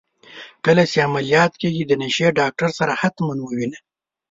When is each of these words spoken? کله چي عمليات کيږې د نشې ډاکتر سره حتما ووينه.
کله 0.65 0.83
چي 0.91 0.97
عمليات 1.07 1.51
کيږې 1.61 1.83
د 1.87 1.91
نشې 2.01 2.27
ډاکتر 2.39 2.69
سره 2.79 2.93
حتما 3.01 3.33
ووينه. 3.41 3.79